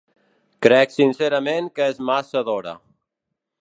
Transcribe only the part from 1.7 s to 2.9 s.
que és massa d’hora.